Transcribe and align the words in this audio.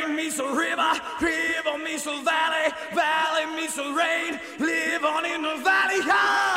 Rain 0.00 0.16
meets 0.16 0.38
a 0.38 0.44
river, 0.44 0.92
river 1.20 1.78
meets 1.84 2.06
a 2.06 2.22
valley, 2.22 2.72
valley 2.94 3.46
meets 3.56 3.76
a 3.76 3.92
rain. 3.92 4.40
Live 4.58 5.04
on 5.04 5.26
in 5.26 5.42
the 5.42 5.56
valley. 5.62 6.00
Ah! 6.08 6.56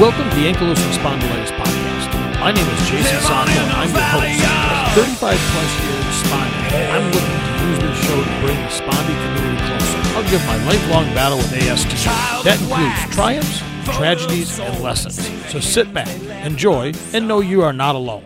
Welcome 0.00 0.28
to 0.30 0.36
the 0.36 0.50
Ankylosing 0.50 0.92
Spondylitis 0.98 1.54
Podcast. 1.54 2.40
My 2.40 2.52
name 2.52 2.66
is 2.66 2.90
Jason 2.90 3.20
Santo, 3.20 3.52
and 3.52 3.70
I'm 3.70 3.90
your 3.90 4.02
host. 4.02 4.26
With 4.96 5.06
35 5.20 5.38
plus 5.38 5.72
years 5.84 6.14
spine, 6.16 6.54
I'm 6.90 7.04
looking 7.12 7.38
to 7.46 7.52
use 7.68 7.78
this 7.78 7.98
show 8.06 8.18
to 8.18 8.34
bring 8.40 8.58
the 8.58 8.72
Spondy 8.74 9.14
community 9.22 9.62
closer. 9.66 10.00
I'll 10.16 10.28
give 10.30 10.44
my 10.46 10.56
lifelong 10.66 11.14
battle 11.14 11.38
with 11.38 11.52
ASD. 11.52 11.94
That 12.42 12.58
includes 12.60 13.14
triumphs, 13.14 13.62
tragedies, 13.96 14.58
and 14.58 14.82
lessons. 14.82 15.28
So 15.52 15.60
sit 15.60 15.92
back, 15.94 16.08
enjoy, 16.44 16.92
and 17.12 17.28
know 17.28 17.40
you 17.40 17.62
are 17.62 17.72
not 17.72 17.94
alone. 17.94 18.24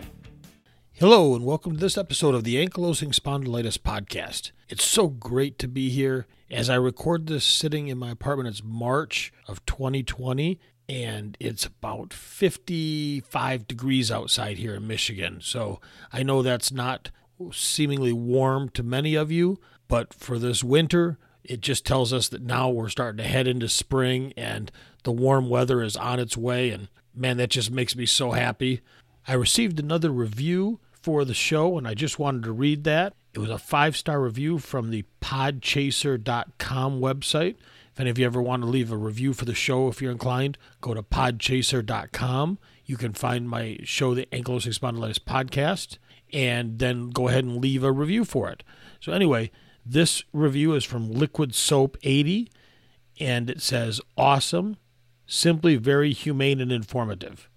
Hello, 1.03 1.35
and 1.35 1.43
welcome 1.43 1.73
to 1.73 1.77
this 1.77 1.97
episode 1.97 2.33
of 2.33 2.45
the 2.45 2.55
Ankylosing 2.55 3.13
Spondylitis 3.13 3.77
Podcast. 3.77 4.51
It's 4.69 4.85
so 4.85 5.09
great 5.09 5.59
to 5.59 5.67
be 5.67 5.89
here. 5.89 6.27
As 6.49 6.69
I 6.69 6.75
record 6.75 7.27
this 7.27 7.43
sitting 7.43 7.89
in 7.89 7.97
my 7.97 8.11
apartment, 8.11 8.47
it's 8.47 8.63
March 8.63 9.33
of 9.45 9.65
2020, 9.65 10.61
and 10.87 11.35
it's 11.41 11.65
about 11.65 12.13
55 12.13 13.67
degrees 13.67 14.11
outside 14.11 14.57
here 14.57 14.75
in 14.75 14.87
Michigan. 14.87 15.39
So 15.41 15.81
I 16.13 16.23
know 16.23 16.41
that's 16.41 16.71
not 16.71 17.11
seemingly 17.51 18.13
warm 18.13 18.69
to 18.69 18.81
many 18.81 19.13
of 19.13 19.29
you, 19.29 19.59
but 19.89 20.13
for 20.13 20.39
this 20.39 20.63
winter, 20.63 21.17
it 21.43 21.59
just 21.59 21.85
tells 21.85 22.13
us 22.13 22.29
that 22.29 22.43
now 22.43 22.69
we're 22.69 22.87
starting 22.87 23.17
to 23.17 23.29
head 23.29 23.45
into 23.45 23.67
spring 23.67 24.31
and 24.37 24.71
the 25.03 25.11
warm 25.11 25.49
weather 25.49 25.81
is 25.81 25.97
on 25.97 26.21
its 26.21 26.37
way. 26.37 26.69
And 26.69 26.87
man, 27.13 27.35
that 27.35 27.49
just 27.49 27.71
makes 27.71 27.93
me 27.93 28.05
so 28.05 28.31
happy. 28.31 28.79
I 29.27 29.33
received 29.33 29.81
another 29.81 30.09
review 30.09 30.79
for 31.03 31.25
the 31.25 31.33
show, 31.33 31.77
and 31.77 31.87
I 31.87 31.93
just 31.93 32.17
wanted 32.17 32.43
to 32.43 32.51
read 32.53 32.85
that. 32.85 33.13
It 33.33 33.39
was 33.39 33.49
a 33.49 33.57
five 33.57 33.97
star 33.97 34.21
review 34.21 34.57
from 34.57 34.89
the 34.89 35.03
podchaser.com 35.21 36.99
website. 36.99 37.57
If 37.91 37.99
any 37.99 38.09
of 38.09 38.17
you 38.17 38.25
ever 38.25 38.41
want 38.41 38.63
to 38.63 38.69
leave 38.69 38.91
a 38.91 38.97
review 38.97 39.33
for 39.33 39.45
the 39.45 39.53
show, 39.53 39.87
if 39.89 40.01
you're 40.01 40.11
inclined, 40.11 40.57
go 40.81 40.93
to 40.93 41.03
podchaser.com. 41.03 42.57
You 42.85 42.97
can 42.97 43.13
find 43.13 43.49
my 43.49 43.77
show, 43.83 44.15
the 44.15 44.25
Ankylosing 44.27 44.77
Spondylitis 44.77 45.19
Podcast, 45.19 45.97
and 46.31 46.79
then 46.79 47.09
go 47.09 47.27
ahead 47.27 47.43
and 47.43 47.61
leave 47.61 47.83
a 47.83 47.91
review 47.91 48.25
for 48.25 48.49
it. 48.49 48.63
So, 48.99 49.11
anyway, 49.11 49.51
this 49.85 50.23
review 50.31 50.73
is 50.73 50.85
from 50.85 51.11
Liquid 51.11 51.53
Soap 51.53 51.97
80, 52.01 52.49
and 53.19 53.49
it 53.49 53.61
says, 53.61 54.01
Awesome, 54.17 54.77
simply 55.27 55.75
very 55.75 56.13
humane 56.13 56.61
and 56.61 56.71
informative. 56.71 57.49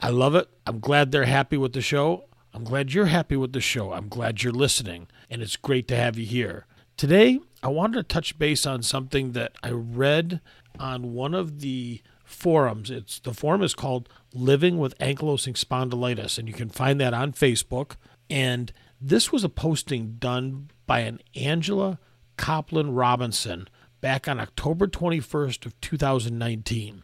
I 0.00 0.08
love 0.08 0.34
it. 0.34 0.48
I'm 0.66 0.80
glad 0.80 1.12
they're 1.12 1.24
happy 1.24 1.56
with 1.56 1.74
the 1.74 1.82
show. 1.82 2.24
I'm 2.52 2.64
glad 2.64 2.92
you're 2.92 3.06
happy 3.06 3.36
with 3.36 3.52
the 3.52 3.60
show. 3.60 3.92
I'm 3.92 4.08
glad 4.08 4.42
you're 4.42 4.52
listening, 4.52 5.08
and 5.30 5.40
it's 5.42 5.56
great 5.56 5.86
to 5.88 5.96
have 5.96 6.18
you 6.18 6.26
here. 6.26 6.66
Today, 6.96 7.40
I 7.62 7.68
wanted 7.68 7.96
to 7.96 8.02
touch 8.02 8.38
base 8.38 8.66
on 8.66 8.82
something 8.82 9.32
that 9.32 9.52
I 9.62 9.70
read 9.70 10.40
on 10.78 11.14
one 11.14 11.34
of 11.34 11.60
the 11.60 12.02
forums. 12.24 12.90
It's 12.90 13.18
the 13.18 13.34
forum 13.34 13.62
is 13.62 13.74
called 13.74 14.08
Living 14.34 14.78
with 14.78 14.98
Ankylosing 14.98 15.54
Spondylitis, 15.54 16.38
and 16.38 16.48
you 16.48 16.54
can 16.54 16.68
find 16.68 17.00
that 17.00 17.14
on 17.14 17.32
Facebook. 17.32 17.96
And 18.28 18.72
this 19.00 19.32
was 19.32 19.44
a 19.44 19.48
posting 19.48 20.16
done 20.18 20.70
by 20.86 21.00
an 21.00 21.20
Angela 21.34 21.98
Coplin 22.36 22.94
Robinson 22.94 23.68
back 24.00 24.26
on 24.26 24.40
October 24.40 24.86
21st 24.86 25.66
of 25.66 25.80
2019. 25.80 27.02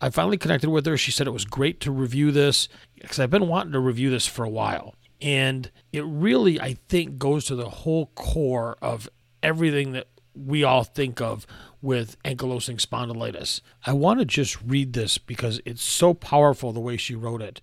I 0.00 0.10
finally 0.10 0.38
connected 0.38 0.70
with 0.70 0.86
her. 0.86 0.96
She 0.96 1.10
said 1.10 1.26
it 1.26 1.32
was 1.32 1.44
great 1.44 1.80
to 1.80 1.90
review 1.90 2.32
this 2.32 2.68
because 3.00 3.18
I've 3.18 3.30
been 3.30 3.48
wanting 3.48 3.72
to 3.72 3.80
review 3.80 4.10
this 4.10 4.26
for 4.26 4.44
a 4.44 4.50
while. 4.50 4.94
And 5.20 5.70
it 5.92 6.04
really, 6.04 6.60
I 6.60 6.74
think, 6.88 7.18
goes 7.18 7.44
to 7.46 7.54
the 7.54 7.68
whole 7.68 8.06
core 8.14 8.78
of 8.80 9.08
everything 9.42 9.92
that 9.92 10.08
we 10.34 10.64
all 10.64 10.84
think 10.84 11.20
of 11.20 11.46
with 11.82 12.16
ankylosing 12.22 12.80
spondylitis. 12.80 13.60
I 13.84 13.92
want 13.92 14.20
to 14.20 14.24
just 14.24 14.60
read 14.62 14.94
this 14.94 15.18
because 15.18 15.60
it's 15.64 15.82
so 15.82 16.14
powerful 16.14 16.72
the 16.72 16.80
way 16.80 16.96
she 16.96 17.14
wrote 17.14 17.42
it. 17.42 17.60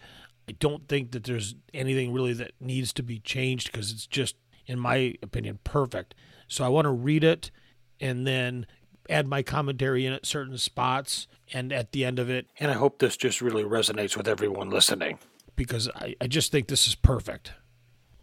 I 0.47 0.53
don't 0.53 0.88
think 0.88 1.12
that 1.12 1.24
there's 1.24 1.56
anything 1.74 2.14
really 2.14 2.34
that 2.34 2.52
needs 2.59 2.94
to 2.94 3.03
be 3.03 3.20
changed 3.20 3.72
because 3.72 3.92
it's 3.92 4.06
just, 4.06 4.36
in 4.66 4.80
my 4.80 5.16
opinion, 5.24 5.59
perfect. 5.64 6.14
So 6.47 6.64
I 6.64 6.70
want 6.70 6.86
to 6.86 6.92
read 6.92 7.24
it 7.24 7.52
and 8.00 8.28
then 8.28 8.68
add 9.09 9.28
my 9.28 9.44
commentary 9.44 10.06
in 10.06 10.13
at 10.13 10.25
certain 10.25 10.57
spots 10.57 11.28
and 11.53 11.72
at 11.72 11.91
the 11.91 12.06
end 12.06 12.19
of 12.19 12.29
it. 12.29 12.47
And 12.59 12.72
I 12.72 12.75
hope 12.75 13.00
this 13.00 13.18
just 13.18 13.41
really 13.41 13.63
resonates 13.63 14.18
with 14.18 14.28
everyone 14.28 14.69
listening 14.69 15.19
because 15.56 15.90
I, 15.95 16.16
I 16.22 16.28
just 16.28 16.51
think 16.51 16.68
this 16.68 16.88
is 16.88 16.95
perfect. 16.95 17.51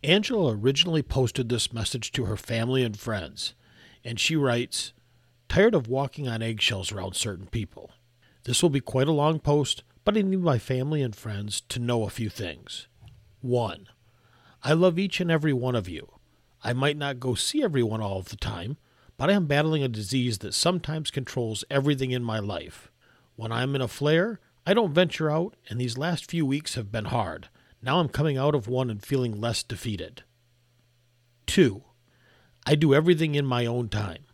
Angela 0.02 0.56
originally 0.56 1.02
posted 1.02 1.48
this 1.48 1.72
message 1.72 2.12
to 2.12 2.24
her 2.24 2.36
family 2.36 2.82
and 2.82 2.98
friends, 2.98 3.54
and 4.04 4.20
she 4.20 4.36
writes, 4.36 4.92
Tired 5.48 5.74
of 5.74 5.88
walking 5.88 6.28
on 6.28 6.42
eggshells 6.42 6.92
around 6.92 7.14
certain 7.14 7.46
people. 7.46 7.90
This 8.44 8.62
will 8.62 8.70
be 8.70 8.80
quite 8.80 9.08
a 9.08 9.12
long 9.12 9.38
post, 9.38 9.82
but 10.04 10.16
I 10.16 10.22
need 10.22 10.40
my 10.40 10.58
family 10.58 11.02
and 11.02 11.14
friends 11.14 11.62
to 11.62 11.78
know 11.78 12.04
a 12.04 12.10
few 12.10 12.28
things. 12.28 12.86
1. 13.40 13.88
I 14.62 14.72
love 14.72 14.98
each 14.98 15.20
and 15.20 15.30
every 15.30 15.52
one 15.52 15.74
of 15.74 15.88
you. 15.88 16.08
I 16.62 16.72
might 16.72 16.96
not 16.96 17.20
go 17.20 17.34
see 17.34 17.62
everyone 17.62 18.00
all 18.00 18.18
of 18.18 18.30
the 18.30 18.36
time, 18.36 18.76
but 19.16 19.30
I 19.30 19.34
am 19.34 19.46
battling 19.46 19.82
a 19.82 19.88
disease 19.88 20.38
that 20.38 20.54
sometimes 20.54 21.10
controls 21.10 21.64
everything 21.70 22.10
in 22.10 22.22
my 22.22 22.38
life. 22.38 22.90
When 23.36 23.52
I'm 23.52 23.74
in 23.74 23.80
a 23.80 23.88
flare, 23.88 24.40
I 24.66 24.74
don't 24.74 24.94
venture 24.94 25.30
out, 25.30 25.54
and 25.68 25.80
these 25.80 25.98
last 25.98 26.30
few 26.30 26.46
weeks 26.46 26.74
have 26.74 26.90
been 26.90 27.06
hard. 27.06 27.48
Now 27.82 28.00
I'm 28.00 28.08
coming 28.08 28.38
out 28.38 28.54
of 28.54 28.66
one 28.66 28.90
and 28.90 29.04
feeling 29.04 29.40
less 29.40 29.62
defeated. 29.62 30.22
2. 31.46 31.82
I 32.66 32.74
do 32.74 32.94
everything 32.94 33.34
in 33.34 33.44
my 33.44 33.66
own 33.66 33.88
time. 33.88 34.24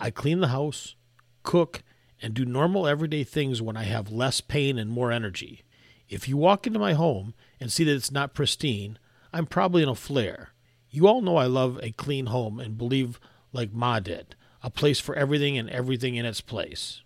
I 0.00 0.10
clean 0.10 0.40
the 0.40 0.48
house, 0.48 0.96
cook, 1.42 1.82
and 2.20 2.34
do 2.34 2.44
normal 2.44 2.86
everyday 2.86 3.24
things 3.24 3.62
when 3.62 3.76
I 3.76 3.84
have 3.84 4.10
less 4.10 4.40
pain 4.40 4.78
and 4.78 4.90
more 4.90 5.12
energy. 5.12 5.62
If 6.08 6.28
you 6.28 6.36
walk 6.36 6.66
into 6.66 6.78
my 6.78 6.94
home 6.94 7.34
and 7.60 7.70
see 7.70 7.84
that 7.84 7.94
it's 7.94 8.10
not 8.10 8.34
pristine, 8.34 8.98
I'm 9.32 9.46
probably 9.46 9.82
in 9.82 9.88
a 9.88 9.94
flare. 9.94 10.50
You 10.90 11.06
all 11.06 11.20
know 11.20 11.36
I 11.36 11.46
love 11.46 11.78
a 11.82 11.92
clean 11.92 12.26
home 12.26 12.58
and 12.58 12.78
believe, 12.78 13.20
like 13.56 13.72
Ma 13.72 13.98
did, 13.98 14.36
a 14.62 14.70
place 14.70 15.00
for 15.00 15.16
everything 15.16 15.58
and 15.58 15.68
everything 15.70 16.14
in 16.14 16.24
its 16.24 16.40
place. 16.40 17.02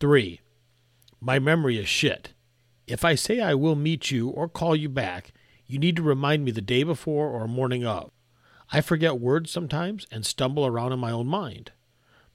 3. 0.00 0.40
My 1.20 1.38
memory 1.38 1.78
is 1.78 1.88
shit. 1.88 2.32
If 2.86 3.04
I 3.04 3.14
say 3.14 3.40
I 3.40 3.54
will 3.54 3.76
meet 3.76 4.10
you 4.10 4.30
or 4.30 4.48
call 4.48 4.74
you 4.74 4.88
back, 4.88 5.32
you 5.66 5.78
need 5.78 5.94
to 5.96 6.02
remind 6.02 6.44
me 6.44 6.50
the 6.50 6.60
day 6.60 6.82
before 6.82 7.28
or 7.28 7.46
morning 7.46 7.86
of. 7.86 8.10
I 8.72 8.80
forget 8.80 9.20
words 9.20 9.50
sometimes 9.50 10.06
and 10.10 10.24
stumble 10.24 10.66
around 10.66 10.92
in 10.92 10.98
my 10.98 11.10
own 11.10 11.26
mind. 11.26 11.72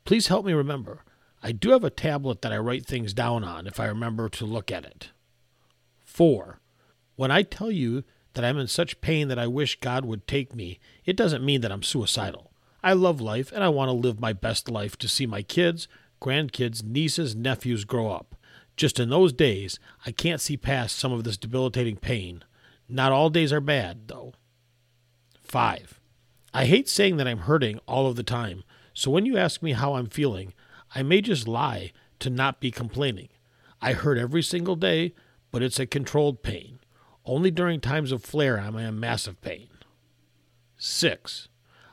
Please 0.06 0.28
help 0.28 0.46
me 0.46 0.54
remember. 0.54 1.04
I 1.42 1.52
do 1.52 1.72
have 1.72 1.84
a 1.84 1.90
tablet 1.90 2.42
that 2.42 2.54
I 2.54 2.58
write 2.58 2.86
things 2.86 3.14
down 3.14 3.44
on 3.44 3.68
if 3.68 3.80
I 3.80 3.86
remember 3.88 4.30
to 4.30 4.46
look 4.46 4.72
at 4.72 4.86
it. 4.86 5.10
4. 6.04 6.60
When 7.16 7.32
I 7.32 7.44
tell 7.44 7.72
you 7.72 8.04
that 8.34 8.46
I'm 8.46 8.58
in 8.58 8.68
such 8.68 9.02
pain 9.02 9.28
that 9.30 9.40
I 9.40 9.48
wish 9.48 9.80
God 9.80 10.06
would 10.06 10.28
take 10.28 10.54
me, 10.54 10.80
it 11.06 11.18
doesn't 11.18 11.46
mean 11.46 11.62
that 11.62 11.72
I'm 11.72 11.84
suicidal. 11.84 12.52
I 12.86 12.94
love 12.94 13.20
life 13.20 13.52
and 13.52 13.64
I 13.64 13.70
want 13.70 13.90
to 13.90 13.94
live 13.94 14.20
my 14.20 14.32
best 14.32 14.70
life 14.70 14.96
to 15.00 15.08
see 15.08 15.26
my 15.26 15.42
kids, 15.42 15.88
grandkids, 16.22 16.84
nieces, 16.84 17.36
nephews 17.36 17.84
grow 17.84 18.12
up. 18.12 18.36
Just 18.78 19.00
in 19.00 19.10
those 19.10 19.34
days, 19.34 19.80
I 20.06 20.12
can't 20.12 20.40
see 20.40 20.56
past 20.56 20.96
some 20.96 21.12
of 21.12 21.24
this 21.24 21.36
debilitating 21.36 21.98
pain. 21.98 22.44
Not 22.88 23.12
all 23.12 23.32
days 23.32 23.52
are 23.52 23.60
bad, 23.60 24.08
though. 24.08 24.34
5. 25.42 26.00
I 26.54 26.66
hate 26.66 26.88
saying 26.88 27.18
that 27.18 27.28
I'm 27.28 27.40
hurting 27.40 27.80
all 27.88 28.06
of 28.06 28.18
the 28.18 28.24
time, 28.24 28.64
so 28.94 29.10
when 29.10 29.26
you 29.26 29.36
ask 29.36 29.64
me 29.64 29.72
how 29.72 29.96
I'm 29.96 30.06
feeling, 30.06 30.54
I 30.94 31.02
may 31.02 31.22
just 31.22 31.48
lie 31.48 31.92
to 32.20 32.30
not 32.30 32.60
be 32.60 32.70
complaining. 32.70 33.30
I 33.82 33.94
hurt 33.94 34.20
every 34.20 34.44
single 34.44 34.76
day, 34.76 35.16
but 35.52 35.64
it's 35.64 35.80
a 35.80 35.88
controlled 35.88 36.44
pain. 36.44 36.78
Only 37.26 37.50
during 37.50 37.82
times 37.82 38.12
of 38.12 38.24
flare 38.24 38.60
am 38.60 38.78
I 38.78 38.88
in 38.88 39.00
massive 39.00 39.42
pain. 39.42 39.70
6. 40.78 41.48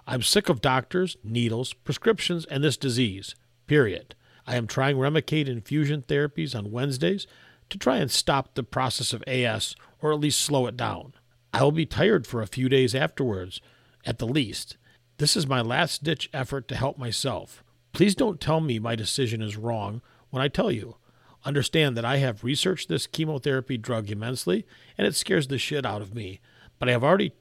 I'm 0.06 0.22
sick 0.22 0.48
of 0.48 0.60
doctors, 0.60 1.16
needles, 1.22 1.72
prescriptions, 1.72 2.44
and 2.46 2.62
this 2.62 2.76
disease. 2.76 3.34
Period. 3.66 4.14
I 4.46 4.56
am 4.56 4.66
trying 4.66 4.96
Remicade 4.96 5.48
infusion 5.48 6.02
therapies 6.02 6.56
on 6.56 6.72
Wednesdays 6.72 7.26
to 7.70 7.78
try 7.78 7.98
and 7.98 8.10
stop 8.10 8.54
the 8.54 8.64
process 8.64 9.12
of 9.12 9.22
AS 9.26 9.76
or 10.00 10.12
at 10.12 10.20
least 10.20 10.40
slow 10.40 10.66
it 10.66 10.76
down. 10.76 11.14
I 11.54 11.62
will 11.62 11.72
be 11.72 11.86
tired 11.86 12.26
for 12.26 12.42
a 12.42 12.46
few 12.46 12.68
days 12.68 12.94
afterwards, 12.94 13.60
at 14.04 14.18
the 14.18 14.26
least. 14.26 14.76
This 15.18 15.36
is 15.36 15.46
my 15.46 15.60
last 15.60 16.02
ditch 16.02 16.28
effort 16.32 16.66
to 16.68 16.76
help 16.76 16.98
myself. 16.98 17.62
Please 17.92 18.14
don't 18.14 18.40
tell 18.40 18.60
me 18.60 18.78
my 18.78 18.96
decision 18.96 19.40
is 19.42 19.56
wrong 19.56 20.02
when 20.30 20.42
I 20.42 20.48
tell 20.48 20.72
you. 20.72 20.96
Understand 21.44 21.96
that 21.96 22.04
I 22.04 22.16
have 22.16 22.44
researched 22.44 22.88
this 22.88 23.06
chemotherapy 23.06 23.76
drug 23.76 24.10
immensely 24.10 24.66
and 24.96 25.06
it 25.06 25.14
scares 25.14 25.46
the 25.46 25.58
shit 25.58 25.84
out 25.84 26.02
of 26.02 26.14
me, 26.14 26.40
but 26.78 26.88
I 26.88 26.92
have 26.92 27.04
already 27.04 27.32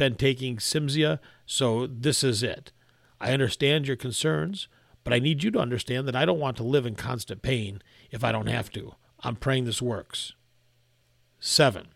been 0.00 0.14
taking 0.14 0.56
Cimzia, 0.56 1.18
so 1.44 1.86
this 1.86 2.24
is 2.24 2.42
it. 2.42 2.72
I 3.20 3.34
understand 3.34 3.86
your 3.86 3.98
concerns, 3.98 4.66
but 5.04 5.12
I 5.12 5.18
need 5.18 5.44
you 5.44 5.50
to 5.50 5.58
understand 5.58 6.08
that 6.08 6.16
I 6.16 6.24
don't 6.24 6.40
want 6.40 6.56
to 6.56 6.62
live 6.62 6.86
in 6.86 6.94
constant 6.94 7.42
pain 7.42 7.82
if 8.10 8.24
I 8.24 8.32
don't 8.32 8.46
have 8.46 8.70
to. 8.72 8.94
I'm 9.20 9.36
praying 9.36 9.66
this 9.66 9.82
works. 9.82 10.32
7. 11.38 11.88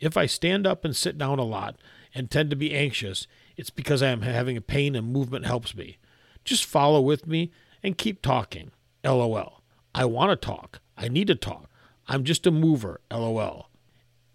If 0.00 0.16
I 0.16 0.26
stand 0.26 0.66
up 0.66 0.84
and 0.84 0.96
sit 0.96 1.16
down 1.16 1.38
a 1.38 1.44
lot 1.44 1.76
and 2.12 2.28
tend 2.28 2.50
to 2.50 2.56
be 2.56 2.74
anxious, 2.74 3.28
it's 3.56 3.70
because 3.70 4.02
I 4.02 4.08
am 4.08 4.22
having 4.22 4.56
a 4.56 4.60
pain 4.60 4.96
and 4.96 5.12
movement 5.12 5.46
helps 5.46 5.72
me. 5.72 5.98
Just 6.44 6.64
follow 6.64 7.00
with 7.00 7.28
me 7.28 7.52
and 7.80 7.96
keep 7.96 8.22
talking. 8.22 8.72
LOL. 9.04 9.62
I 9.94 10.04
want 10.06 10.30
to 10.30 10.46
talk. 10.46 10.80
I 10.98 11.06
need 11.06 11.28
to 11.28 11.36
talk. 11.36 11.70
I'm 12.08 12.24
just 12.24 12.44
a 12.44 12.50
mover. 12.50 13.00
LOL. 13.08 13.70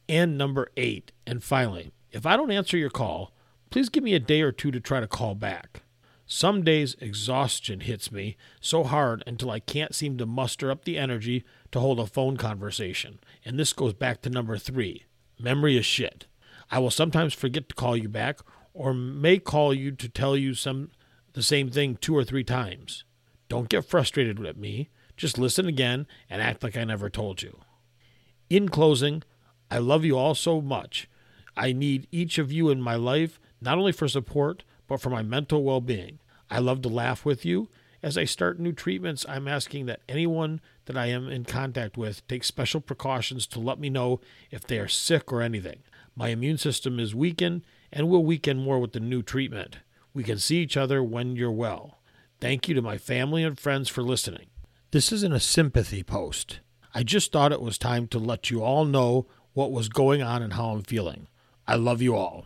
And 0.08 0.38
number 0.38 0.72
eight, 0.78 1.12
and 1.26 1.44
finally, 1.44 1.92
if 2.12 2.26
I 2.26 2.36
don't 2.36 2.52
answer 2.52 2.78
your 2.78 2.90
call, 2.90 3.34
please 3.70 3.90
give 3.90 4.04
me 4.04 4.14
a 4.14 4.20
day 4.20 4.42
or 4.42 4.52
two 4.52 4.72
to 4.72 4.80
try 4.80 5.00
to 5.00 5.08
call 5.08 5.36
back. 5.36 5.84
Some 6.26 6.64
days 6.64 6.96
exhaustion 7.00 7.82
hits 7.82 8.12
me 8.12 8.36
so 8.60 8.84
hard 8.84 9.24
until 9.26 9.50
I 9.50 9.62
can't 9.62 9.96
seem 9.96 10.18
to 10.18 10.26
muster 10.26 10.70
up 10.70 10.84
the 10.84 10.98
energy 10.98 11.46
to 11.72 11.80
hold 11.80 12.00
a 12.00 12.06
phone 12.06 12.36
conversation. 12.36 13.20
And 13.46 13.58
this 13.58 13.72
goes 13.72 13.94
back 13.94 14.22
to 14.22 14.30
number 14.30 14.58
three 14.58 15.06
memory 15.40 15.78
is 15.78 15.86
shit. 15.86 16.26
I 16.70 16.80
will 16.80 16.92
sometimes 16.92 17.34
forget 17.34 17.70
to 17.70 17.76
call 17.76 17.96
you 17.96 18.10
back 18.10 18.40
or 18.74 18.94
may 18.94 19.40
call 19.40 19.74
you 19.74 19.92
to 19.92 20.10
tell 20.10 20.36
you 20.36 20.54
some 20.54 20.92
the 21.34 21.44
same 21.44 21.70
thing 21.70 21.96
two 21.96 22.16
or 22.16 22.24
three 22.24 22.44
times. 22.44 23.06
Don't 23.48 23.70
get 23.70 23.86
frustrated 23.86 24.40
with 24.40 24.58
me. 24.58 24.90
Just 25.16 25.38
listen 25.38 25.66
again 25.66 26.08
and 26.30 26.42
act 26.42 26.62
like 26.62 26.76
I 26.76 26.84
never 26.84 27.10
told 27.10 27.42
you. 27.42 27.60
In 28.50 28.70
closing, 28.70 29.24
I 29.72 29.78
love 29.78 30.04
you 30.04 30.18
all 30.18 30.36
so 30.36 30.60
much. 30.62 31.08
I 31.58 31.74
need 31.74 32.08
each 32.12 32.38
of 32.38 32.52
you 32.52 32.70
in 32.70 32.82
my 32.82 32.96
life, 32.96 33.40
not 33.60 33.78
only 33.78 33.92
for 33.92 34.08
support, 34.08 34.64
but 34.88 35.02
for 35.02 35.10
my 35.10 35.24
mental 35.24 35.64
well 35.64 35.82
being. 35.82 36.20
I 36.50 36.60
love 36.60 36.82
to 36.84 36.90
laugh 36.90 37.26
with 37.26 37.44
you. 37.44 37.68
As 38.04 38.18
I 38.18 38.26
start 38.26 38.60
new 38.60 38.72
treatments, 38.72 39.26
I'm 39.28 39.48
asking 39.48 39.88
that 39.88 40.02
anyone 40.08 40.62
that 40.86 40.96
I 40.96 41.08
am 41.08 41.28
in 41.30 41.44
contact 41.44 41.98
with 41.98 42.26
take 42.28 42.44
special 42.44 42.80
precautions 42.80 43.48
to 43.48 43.60
let 43.60 43.80
me 43.80 43.90
know 43.90 44.22
if 44.52 44.66
they 44.66 44.78
are 44.78 44.88
sick 44.88 45.34
or 45.34 45.42
anything. 45.42 45.80
My 46.16 46.30
immune 46.30 46.60
system 46.60 47.00
is 47.00 47.16
weakened 47.16 47.64
and 47.92 48.08
will 48.08 48.24
weaken 48.24 48.60
more 48.60 48.80
with 48.80 48.94
the 48.94 49.00
new 49.00 49.24
treatment. 49.24 49.80
We 50.14 50.24
can 50.24 50.38
see 50.38 50.58
each 50.58 50.78
other 50.78 51.04
when 51.04 51.36
you're 51.36 51.52
well. 51.52 51.98
Thank 52.40 52.68
you 52.68 52.76
to 52.76 52.82
my 52.84 53.00
family 53.00 53.44
and 53.44 53.60
friends 53.60 53.90
for 53.90 54.04
listening. 54.04 54.48
This 54.92 55.12
isn't 55.12 55.34
a 55.34 55.40
sympathy 55.40 56.04
post. 56.04 56.60
I 56.94 57.04
just 57.04 57.32
thought 57.32 57.52
it 57.52 57.62
was 57.62 57.78
time 57.78 58.08
to 58.10 58.20
let 58.20 58.52
you 58.52 58.64
all 58.64 58.86
know 58.86 59.26
what 59.54 59.72
was 59.72 59.90
going 59.90 60.22
on 60.22 60.44
and 60.44 60.54
how 60.54 60.70
I'm 60.70 60.84
feeling. 60.84 61.28
I 61.68 61.76
love 61.76 62.02
you 62.02 62.16
all. 62.16 62.46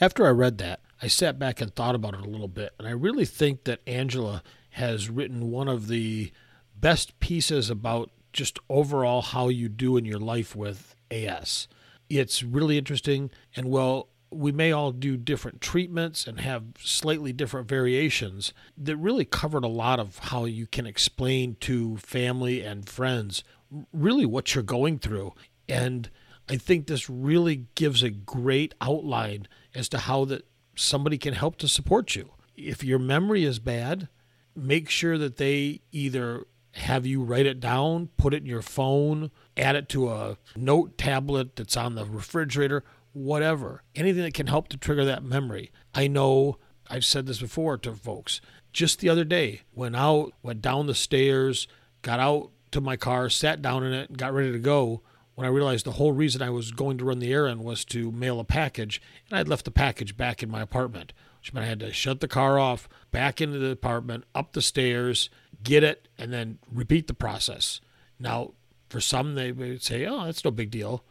After 0.00 0.26
I 0.26 0.30
read 0.30 0.58
that, 0.58 0.80
I 1.00 1.08
sat 1.08 1.38
back 1.38 1.60
and 1.60 1.74
thought 1.74 1.94
about 1.94 2.14
it 2.14 2.20
a 2.20 2.28
little 2.28 2.48
bit, 2.48 2.74
and 2.78 2.88
I 2.88 2.92
really 2.92 3.24
think 3.24 3.64
that 3.64 3.80
Angela 3.86 4.42
has 4.70 5.08
written 5.08 5.50
one 5.50 5.68
of 5.68 5.88
the 5.88 6.32
best 6.74 7.18
pieces 7.20 7.70
about 7.70 8.10
just 8.32 8.58
overall 8.68 9.22
how 9.22 9.48
you 9.48 9.68
do 9.68 9.96
in 9.96 10.04
your 10.04 10.18
life 10.18 10.54
with 10.54 10.94
AS. 11.10 11.68
It's 12.08 12.42
really 12.42 12.76
interesting, 12.76 13.30
and 13.54 13.70
well, 13.70 14.08
we 14.30 14.52
may 14.52 14.72
all 14.72 14.92
do 14.92 15.16
different 15.16 15.60
treatments 15.60 16.26
and 16.26 16.40
have 16.40 16.64
slightly 16.78 17.32
different 17.32 17.68
variations 17.68 18.52
that 18.76 18.96
really 18.96 19.24
covered 19.24 19.64
a 19.64 19.68
lot 19.68 20.00
of 20.00 20.18
how 20.18 20.44
you 20.44 20.66
can 20.66 20.86
explain 20.86 21.56
to 21.60 21.96
family 21.98 22.60
and 22.60 22.88
friends 22.88 23.44
really 23.92 24.26
what 24.26 24.54
you're 24.54 24.64
going 24.64 24.98
through. 24.98 25.32
And 25.68 26.10
I 26.48 26.56
think 26.56 26.86
this 26.86 27.10
really 27.10 27.66
gives 27.74 28.02
a 28.02 28.10
great 28.10 28.74
outline 28.80 29.48
as 29.74 29.88
to 29.90 29.98
how 29.98 30.24
that 30.26 30.46
somebody 30.76 31.18
can 31.18 31.34
help 31.34 31.56
to 31.58 31.68
support 31.68 32.14
you. 32.14 32.30
If 32.56 32.84
your 32.84 32.98
memory 32.98 33.44
is 33.44 33.58
bad, 33.58 34.08
make 34.54 34.88
sure 34.88 35.18
that 35.18 35.36
they 35.36 35.80
either 35.92 36.46
have 36.72 37.06
you 37.06 37.22
write 37.22 37.46
it 37.46 37.58
down, 37.58 38.10
put 38.16 38.34
it 38.34 38.42
in 38.42 38.46
your 38.46 38.62
phone, 38.62 39.30
add 39.56 39.76
it 39.76 39.88
to 39.88 40.10
a 40.10 40.36
note 40.54 40.96
tablet 40.98 41.56
that's 41.56 41.76
on 41.76 41.94
the 41.94 42.04
refrigerator, 42.04 42.84
whatever. 43.12 43.82
Anything 43.94 44.22
that 44.22 44.34
can 44.34 44.46
help 44.46 44.68
to 44.68 44.76
trigger 44.76 45.04
that 45.04 45.24
memory. 45.24 45.72
I 45.94 46.06
know 46.06 46.58
I've 46.88 47.04
said 47.04 47.26
this 47.26 47.40
before 47.40 47.78
to 47.78 47.92
folks. 47.94 48.40
Just 48.72 49.00
the 49.00 49.08
other 49.08 49.24
day, 49.24 49.62
went 49.74 49.96
out, 49.96 50.32
went 50.42 50.60
down 50.60 50.86
the 50.86 50.94
stairs, 50.94 51.66
got 52.02 52.20
out 52.20 52.50
to 52.72 52.80
my 52.80 52.96
car, 52.96 53.30
sat 53.30 53.62
down 53.62 53.82
in 53.82 53.92
it, 53.94 54.16
got 54.16 54.34
ready 54.34 54.52
to 54.52 54.58
go 54.58 55.02
when 55.36 55.46
I 55.46 55.50
realized 55.50 55.84
the 55.84 55.92
whole 55.92 56.12
reason 56.12 56.40
I 56.40 56.50
was 56.50 56.72
going 56.72 56.96
to 56.96 57.04
run 57.04 57.18
the 57.18 57.32
errand 57.32 57.62
was 57.62 57.84
to 57.86 58.10
mail 58.10 58.40
a 58.40 58.44
package, 58.44 59.02
and 59.28 59.38
I'd 59.38 59.48
left 59.48 59.66
the 59.66 59.70
package 59.70 60.16
back 60.16 60.42
in 60.42 60.50
my 60.50 60.62
apartment, 60.62 61.12
which 61.40 61.52
meant 61.52 61.66
I 61.66 61.68
had 61.68 61.80
to 61.80 61.92
shut 61.92 62.20
the 62.20 62.26
car 62.26 62.58
off, 62.58 62.88
back 63.10 63.42
into 63.42 63.58
the 63.58 63.70
apartment, 63.70 64.24
up 64.34 64.52
the 64.52 64.62
stairs, 64.62 65.28
get 65.62 65.84
it, 65.84 66.08
and 66.16 66.32
then 66.32 66.58
repeat 66.72 67.06
the 67.06 67.14
process. 67.14 67.82
Now, 68.18 68.54
for 68.88 68.98
some, 68.98 69.34
they 69.34 69.52
would 69.52 69.82
say, 69.82 70.06
oh, 70.06 70.24
that's 70.24 70.42
no 70.42 70.50
big 70.50 70.70
deal. 70.70 71.04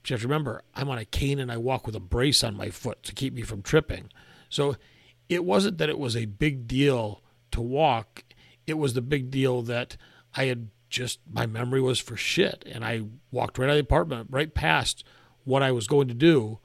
But 0.00 0.08
you 0.08 0.14
have 0.14 0.22
to 0.22 0.28
remember, 0.28 0.62
I'm 0.74 0.88
on 0.88 0.96
a 0.96 1.04
cane 1.04 1.38
and 1.38 1.52
I 1.52 1.58
walk 1.58 1.84
with 1.84 1.94
a 1.94 2.00
brace 2.00 2.42
on 2.42 2.56
my 2.56 2.70
foot 2.70 3.02
to 3.02 3.14
keep 3.14 3.34
me 3.34 3.42
from 3.42 3.60
tripping. 3.60 4.10
So 4.48 4.76
it 5.28 5.44
wasn't 5.44 5.76
that 5.78 5.90
it 5.90 5.98
was 5.98 6.16
a 6.16 6.24
big 6.24 6.66
deal 6.66 7.20
to 7.50 7.60
walk, 7.60 8.24
it 8.66 8.78
was 8.78 8.94
the 8.94 9.02
big 9.02 9.30
deal 9.30 9.60
that 9.62 9.98
I 10.34 10.44
had 10.44 10.68
just 10.88 11.20
my 11.30 11.46
memory 11.46 11.80
was 11.80 11.98
for 11.98 12.16
shit. 12.16 12.64
And 12.70 12.84
I 12.84 13.02
walked 13.30 13.58
right 13.58 13.66
out 13.66 13.70
of 13.70 13.76
the 13.76 13.80
apartment, 13.80 14.28
right 14.30 14.52
past 14.52 15.04
what 15.44 15.62
I 15.62 15.72
was 15.72 15.86
going 15.86 16.08
to 16.08 16.14
do. 16.14 16.58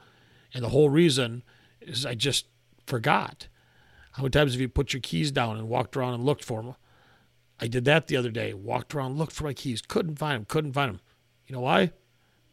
And 0.53 0.63
the 0.63 0.69
whole 0.69 0.89
reason 0.89 1.43
is 1.79 2.05
I 2.05 2.15
just 2.15 2.45
forgot. 2.85 3.47
How 4.13 4.23
many 4.23 4.31
times 4.31 4.53
have 4.53 4.61
you 4.61 4.67
put 4.67 4.93
your 4.93 5.01
keys 5.01 5.31
down 5.31 5.57
and 5.57 5.69
walked 5.69 5.95
around 5.95 6.13
and 6.13 6.25
looked 6.25 6.43
for 6.43 6.61
them? 6.61 6.75
I 7.59 7.67
did 7.67 7.85
that 7.85 8.07
the 8.07 8.17
other 8.17 8.31
day. 8.31 8.53
Walked 8.53 8.93
around, 8.93 9.17
looked 9.17 9.33
for 9.33 9.43
my 9.43 9.53
keys, 9.53 9.81
couldn't 9.81 10.17
find 10.17 10.35
them, 10.35 10.45
couldn't 10.45 10.73
find 10.73 10.93
them. 10.93 11.01
You 11.45 11.55
know 11.55 11.61
why? 11.61 11.91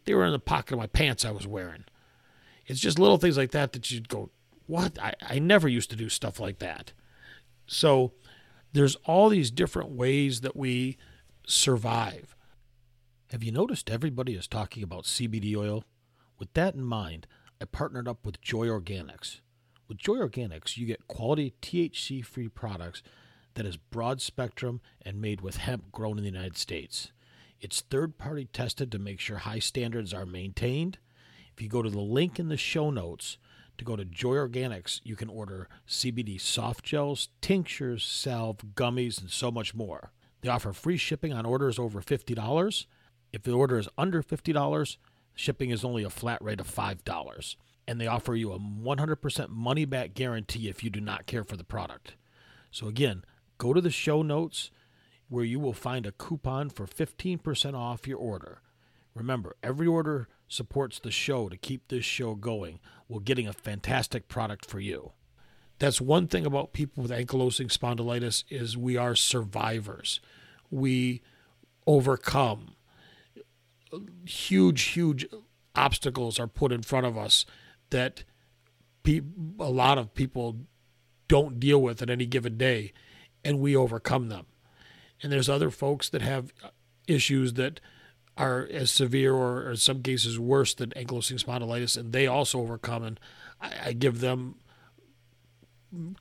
They 0.05 0.15
were 0.15 0.27
in 0.27 0.33
the 0.33 0.39
pocket 0.39 0.75
of 0.75 0.79
my 0.79 0.87
pants 0.87 1.25
I 1.25 1.31
was 1.31 1.47
wearing. 1.47 1.85
It's 2.67 2.81
just 2.81 2.99
little 2.99 3.17
things 3.17 3.37
like 3.37 3.51
that 3.53 3.73
that 3.73 3.91
you'd 3.91 4.09
go, 4.09 4.31
what? 4.67 4.99
I, 4.99 5.15
I 5.23 5.39
never 5.39 5.67
used 5.67 5.91
to 5.91 5.97
do 5.97 6.09
stuff 6.09 6.39
like 6.39 6.59
that. 6.59 6.93
So 7.67 8.13
there's 8.73 8.97
all 9.07 9.29
these 9.29 9.51
different 9.51 9.91
ways 9.91 10.43
that 10.43 10.55
we 10.55 10.99
survive. 11.49 12.37
Have 13.31 13.43
you 13.43 13.51
noticed 13.51 13.89
everybody 13.89 14.35
is 14.35 14.47
talking 14.47 14.83
about 14.83 15.05
CBD 15.05 15.57
oil? 15.57 15.83
With 16.39 16.53
that 16.53 16.75
in 16.75 16.85
mind, 16.85 17.27
I 17.61 17.65
partnered 17.65 18.07
up 18.07 18.25
with 18.27 18.43
Joy 18.43 18.67
Organics. 18.67 19.41
With 19.89 19.97
Joy 19.97 20.17
Organics, 20.17 20.77
you 20.77 20.85
get 20.85 21.09
quality 21.09 21.55
THC 21.63 22.23
free 22.23 22.49
products 22.49 23.03
that 23.55 23.65
is 23.65 23.79
broad 23.79 24.21
spectrum 24.21 24.83
and 25.01 25.23
made 25.23 25.41
with 25.41 25.57
hemp 25.57 25.91
grown 25.91 26.19
in 26.19 26.25
the 26.25 26.31
United 26.31 26.59
States. 26.59 27.13
It's 27.63 27.81
third 27.81 28.19
party 28.19 28.45
tested 28.53 28.93
to 28.93 28.99
make 28.99 29.19
sure 29.19 29.39
high 29.39 29.59
standards 29.59 30.13
are 30.13 30.27
maintained. 30.27 30.99
If 31.55 31.63
you 31.63 31.69
go 31.71 31.81
to 31.81 31.91
the 31.91 31.99
link 31.99 32.39
in 32.39 32.49
the 32.49 32.59
show 32.59 32.91
notes 32.91 33.39
to 33.79 33.87
go 33.87 33.97
to 33.97 34.05
Joy 34.05 34.35
Organics, 34.35 35.01
you 35.03 35.17
can 35.17 35.31
order 35.31 35.71
CBD 35.89 36.39
soft 36.39 36.85
gels, 36.85 37.31
tinctures, 37.41 38.05
salve, 38.05 38.59
gummies, 38.75 39.19
and 39.19 39.31
so 39.31 39.51
much 39.51 39.75
more. 39.75 40.13
They 40.41 40.49
offer 40.49 40.73
free 40.73 40.97
shipping 40.97 41.33
on 41.33 41.47
orders 41.47 41.79
over 41.79 42.01
$50. 42.01 42.87
If 43.33 43.43
the 43.43 43.53
order 43.53 43.79
is 43.79 43.89
under 43.99 44.23
$50, 44.23 44.97
shipping 45.35 45.71
is 45.71 45.85
only 45.85 46.05
a 46.05 46.11
flat 46.11 46.43
rate 46.43 46.61
of 46.61 46.73
$5. 46.73 47.57
And 47.87 48.01
they 48.01 48.07
offer 48.07 48.35
you 48.35 48.53
a 48.53 48.59
100% 48.59 49.49
money 49.49 49.85
back 49.85 50.15
guarantee 50.15 50.69
if 50.69 50.85
you 50.85 50.91
do 50.91 51.01
not 51.01 51.27
care 51.27 51.45
for 51.45 51.57
the 51.57 51.65
product. 51.65 52.15
So, 52.71 52.87
again, 52.87 53.25
go 53.57 53.73
to 53.73 53.81
the 53.81 53.91
show 53.91 54.23
notes 54.23 54.71
where 55.29 55.45
you 55.45 55.59
will 55.59 55.73
find 55.73 56.07
a 56.07 56.13
coupon 56.13 56.71
for 56.71 56.87
15% 56.87 57.75
off 57.75 58.07
your 58.07 58.19
order. 58.19 58.61
Remember, 59.15 59.57
every 59.63 59.87
order 59.87 60.29
supports 60.49 60.99
the 60.99 61.11
show 61.11 61.49
to 61.49 61.57
keep 61.57 61.89
this 61.89 62.05
show 62.05 62.35
going 62.35 62.79
while 63.07 63.21
getting 63.21 63.49
a 63.49 63.53
fantastic 63.53 64.29
product 64.29 64.65
for 64.65 64.81
you. 64.81 65.13
That's 65.79 66.01
one 66.01 66.27
thing 66.27 66.45
about 66.45 66.73
people 66.73 67.03
with 67.03 67.13
ankylosing 67.13 67.71
spondylitis 67.71 68.45
is 68.49 68.77
we 68.77 68.97
are 68.97 69.15
survivors. 69.15 70.21
We 70.71 71.23
overcome 71.87 72.75
huge, 74.27 74.83
huge 74.83 75.27
obstacles 75.75 76.39
are 76.39 76.47
put 76.47 76.73
in 76.73 76.83
front 76.83 77.07
of 77.07 77.17
us 77.17 77.47
that 77.91 78.25
pe- 79.03 79.23
a 79.59 79.71
lot 79.71 79.99
of 79.99 80.15
people 80.15 80.57
don't 81.29 81.61
deal 81.61 81.81
with 81.81 82.03
at 82.03 82.11
any 82.11 82.27
given 82.27 82.57
day, 82.57 82.93
and 83.45 83.61
we 83.61 83.77
overcome 83.77 84.29
them. 84.29 84.47
And 85.23 85.33
there's 85.33 85.49
other 85.49 85.71
folks 85.71 86.09
that 86.11 86.23
have 86.23 86.53
issues 87.07 87.55
that 87.55 87.81
are 88.37 88.69
as 88.71 88.91
severe 88.91 89.35
or, 89.35 89.63
or 89.63 89.71
in 89.71 89.77
some 89.77 90.03
cases 90.03 90.39
worse 90.39 90.75
than 90.75 90.91
ankylosing 90.91 91.43
spondylitis, 91.43 91.97
and 91.97 92.13
they 92.13 92.27
also 92.27 92.61
overcome. 92.61 93.03
And 93.03 93.21
I, 93.61 93.73
I 93.87 93.93
give 93.93 94.21
them 94.21 94.57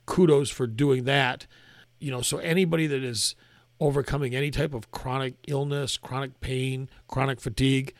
kudos 0.06 0.50
for 0.50 0.66
doing 0.66 1.04
that. 1.04 1.46
You 1.98 2.10
know, 2.10 2.22
so 2.22 2.38
anybody 2.38 2.86
that 2.86 3.02
is 3.02 3.34
overcoming 3.80 4.34
any 4.34 4.50
type 4.50 4.74
of 4.74 4.90
chronic 4.90 5.34
illness, 5.46 5.96
chronic 5.96 6.40
pain, 6.40 6.88
chronic 7.06 7.40
fatigue, 7.40 7.94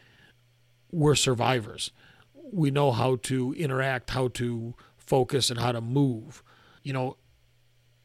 we're 0.90 1.14
survivors. 1.14 1.92
We 2.34 2.70
know 2.70 2.92
how 2.92 3.16
to 3.25 3.52
interact, 3.54 4.10
how 4.10 4.28
to 4.28 4.75
focus, 4.96 5.50
and 5.50 5.60
how 5.60 5.72
to 5.72 5.80
move. 5.80 6.42
You 6.82 6.92
know, 6.92 7.16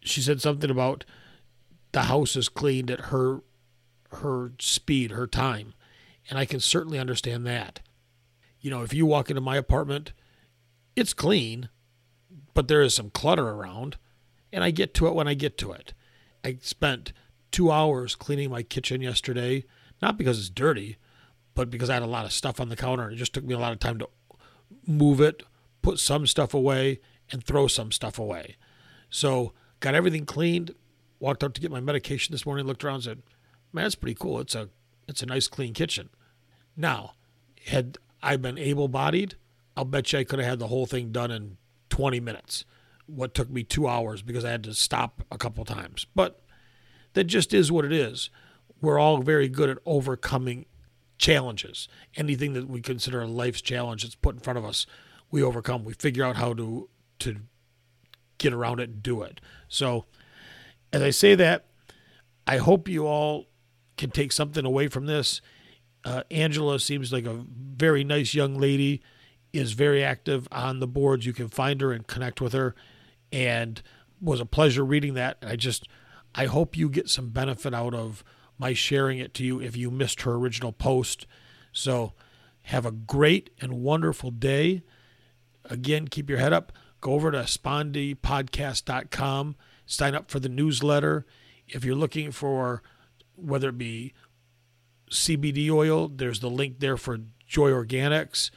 she 0.02 0.22
said 0.22 0.42
something 0.42 0.70
about 0.70 1.06
the 1.94 2.04
house 2.04 2.36
is 2.36 2.50
cleaned 2.50 2.92
at 2.92 3.00
her 3.02 3.42
her 4.12 4.52
speed, 4.60 5.12
her 5.12 5.26
time. 5.26 5.74
And 6.30 6.38
I 6.38 6.46
can 6.46 6.60
certainly 6.60 7.00
understand 7.00 7.48
that. 7.48 7.80
You 8.62 8.70
know, 8.70 8.84
if 8.84 8.94
you 8.94 9.06
walk 9.06 9.30
into 9.30 9.42
my 9.42 9.58
apartment 9.58 10.14
it's 10.96 11.14
clean, 11.14 11.70
but 12.54 12.68
there 12.68 12.82
is 12.82 12.96
some 12.96 13.10
clutter 13.10 13.50
around, 13.50 13.98
and 14.52 14.64
I 14.64 14.72
get 14.72 14.94
to 14.96 15.08
it 15.08 15.16
when 15.16 15.28
I 15.28 15.34
get 15.34 15.58
to 15.60 15.72
it. 15.72 15.94
I 16.44 16.58
spent 16.62 17.14
two 17.52 17.72
hours 17.72 18.16
cleaning 18.16 18.50
my 18.50 18.64
kitchen 18.64 19.02
yesterday, 19.02 19.66
not 20.02 20.18
because 20.18 20.40
it's 20.40 20.50
dirty, 20.50 20.98
but 21.56 21.70
because 21.70 21.90
I 21.90 21.94
had 21.94 22.04
a 22.04 22.08
lot 22.08 22.26
of 22.26 22.34
stuff 22.34 22.60
on 22.60 22.70
the 22.70 22.76
counter 22.76 23.04
and 23.04 23.14
it 23.14 23.18
just 23.18 23.34
took 23.34 23.44
me 23.44 23.54
a 23.54 23.60
lot 23.60 23.72
of 23.72 23.80
time 23.80 24.00
to 24.00 24.10
move 24.86 25.22
it, 25.22 25.44
put 25.82 26.00
some 26.00 26.28
stuff 26.28 26.54
away, 26.54 27.00
and 27.32 27.44
throw 27.44 27.68
some 27.68 27.92
stuff 27.92 28.18
away. 28.20 28.58
So 29.10 29.54
got 29.80 29.96
everything 29.96 30.26
cleaned, 30.26 30.74
walked 31.20 31.44
out 31.44 31.54
to 31.54 31.62
get 31.62 31.72
my 31.72 31.80
medication 31.80 32.34
this 32.34 32.46
morning, 32.46 32.66
looked 32.66 32.84
around 32.84 32.96
and 32.96 33.04
said, 33.04 33.22
Man, 33.72 33.86
that's 33.86 33.96
pretty 33.96 34.16
cool. 34.20 34.40
It's 34.40 34.56
a 34.56 34.70
it's 35.08 35.24
a 35.24 35.26
nice 35.26 35.48
clean 35.48 35.74
kitchen. 35.74 36.10
Now, 36.78 37.14
had 37.66 37.98
I 38.22 38.38
been 38.38 38.58
able 38.58 38.88
bodied, 38.88 39.36
I'll 39.76 39.86
bet 39.86 40.14
you 40.14 40.20
I 40.20 40.24
could 40.24 40.40
have 40.40 40.48
had 40.48 40.60
the 40.60 40.68
whole 40.68 40.86
thing 40.86 41.12
done 41.12 41.32
in 41.32 41.58
20 41.94 42.20
minutes. 42.20 42.66
What 43.06 43.36
took 43.36 43.52
me 43.52 43.64
two 43.64 43.88
hours 43.88 44.24
because 44.24 44.44
I 44.44 44.50
had 44.50 44.64
to 44.64 44.74
stop 44.74 45.22
a 45.32 45.38
couple 45.38 45.64
times. 45.64 46.08
But 46.16 46.42
that 47.14 47.26
just 47.26 47.54
is 47.54 47.72
what 47.72 47.86
it 47.86 47.92
is. 47.92 48.32
We're 48.82 48.98
all 48.98 49.22
very 49.22 49.48
good 49.48 49.70
at 49.70 49.78
overcoming 49.86 50.66
challenges. 51.20 51.88
Anything 52.16 52.54
that 52.54 52.68
we 52.68 52.82
consider 52.82 53.22
a 53.22 53.28
life's 53.28 53.62
challenge 53.62 54.02
that's 54.02 54.16
put 54.16 54.34
in 54.34 54.42
front 54.42 54.58
of 54.58 54.66
us, 54.66 54.88
we 55.30 55.44
overcome. 55.44 55.84
We 55.84 55.94
figure 55.94 56.24
out 56.24 56.36
how 56.36 56.56
to 56.56 56.90
to 57.20 57.36
get 58.40 58.54
around 58.54 58.80
it 58.80 58.90
and 58.90 59.04
do 59.04 59.22
it. 59.22 59.40
So, 59.68 60.06
as 60.92 61.04
I 61.04 61.12
say 61.12 61.36
that, 61.36 61.66
I 62.48 62.58
hope 62.58 62.90
you 62.90 63.06
all 63.06 63.46
can 63.98 64.10
take 64.10 64.32
something 64.32 64.66
away 64.66 64.88
from 64.88 65.06
this. 65.06 65.42
Uh, 66.04 66.24
Angela 66.32 66.80
seems 66.80 67.14
like 67.14 67.28
a 67.28 67.46
very 67.48 68.04
nice 68.04 68.34
young 68.34 68.60
lady, 68.60 69.04
is 69.54 69.74
very 69.74 70.04
active 70.04 70.48
on 70.52 70.80
the 70.80 70.88
boards. 70.88 71.26
You 71.26 71.34
can 71.34 71.48
find 71.48 71.80
her 71.82 71.94
and 71.94 72.06
connect 72.06 72.42
with 72.42 72.54
her, 72.54 72.76
and 73.32 73.82
was 74.20 74.40
a 74.40 74.46
pleasure 74.46 74.84
reading 74.84 75.14
that. 75.14 75.38
I 75.42 75.56
just, 75.56 75.88
I 76.34 76.48
hope 76.48 76.76
you 76.76 76.90
get 76.90 77.10
some 77.10 77.30
benefit 77.30 77.74
out 77.74 77.94
of 77.94 78.24
my 78.58 78.74
sharing 78.74 79.20
it 79.20 79.34
to 79.36 79.46
you 79.46 79.62
if 79.62 79.78
you 79.78 79.92
missed 79.92 80.24
her 80.24 80.34
original 80.34 80.72
post. 80.72 81.28
So, 81.72 82.14
have 82.68 82.86
a 82.86 82.92
great 82.92 83.50
and 83.62 83.74
wonderful 83.74 84.32
day. 84.32 84.84
Again, 85.66 86.08
keep 86.08 86.30
your 86.30 86.40
head 86.40 86.54
up. 86.54 86.72
Go 87.02 87.12
over 87.14 87.30
to 87.32 87.40
spondypodcast.com, 87.40 89.56
sign 89.86 90.16
up 90.16 90.32
for 90.32 90.40
the 90.40 90.48
newsletter. 90.48 91.26
If 91.68 91.84
you're 91.84 91.96
looking 91.96 92.32
for 92.32 92.82
whether 93.36 93.68
it 93.70 93.78
be 93.78 94.14
CBD 95.12 95.70
oil, 95.70 96.08
there's 96.08 96.40
the 96.40 96.50
link 96.50 96.80
there 96.80 96.96
for 96.96 97.20
Joy 97.46 97.72
Organics. 97.72 98.50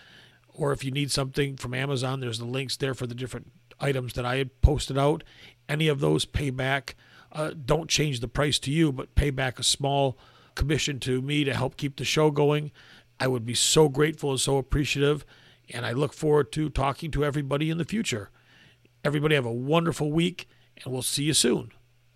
Or 0.57 0.73
if 0.73 0.83
you 0.85 0.91
need 0.91 1.11
something 1.11 1.57
from 1.57 1.75
Amazon, 1.75 2.21
there's 2.21 2.39
the 2.39 2.47
links 2.47 2.77
there 2.77 2.95
for 2.95 3.07
the 3.07 3.15
different 3.15 3.53
items 3.79 4.15
that 4.15 4.25
I 4.25 4.37
had 4.37 4.63
posted 4.63 4.97
out. 4.97 5.23
Any 5.69 5.89
of 5.89 6.01
those 6.01 6.25
pay 6.25 6.51
back. 6.51 6.97
Uh, 7.31 7.51
don't 7.51 7.91
change 7.91 8.21
the 8.21 8.29
price 8.29 8.59
to 8.61 8.71
you, 8.71 8.91
but 8.91 9.15
pay 9.15 9.31
back 9.31 9.59
a 9.59 9.63
small 9.63 10.19
commission 10.55 10.99
to 11.01 11.21
me 11.21 11.45
to 11.45 11.53
help 11.53 11.77
keep 11.77 11.97
the 11.97 12.05
show 12.05 12.31
going. 12.31 12.73
I 13.21 13.29
would 13.29 13.45
be 13.45 13.55
so 13.55 13.91
grateful 13.91 14.31
and 14.31 14.41
so 14.41 14.57
appreciative. 14.57 15.27
And 15.71 15.85
I 15.85 15.93
look 15.93 16.15
forward 16.15 16.53
to 16.53 16.71
talking 16.71 17.11
to 17.11 17.25
everybody 17.25 17.69
in 17.69 17.77
the 17.77 17.85
future. 17.85 18.31
Everybody 19.05 19.35
have 19.35 19.45
a 19.45 19.53
wonderful 19.53 20.11
week, 20.11 20.49
and 20.83 20.93
we'll 20.93 21.03
see 21.03 21.25
you 21.25 21.35
soon. 21.35 21.73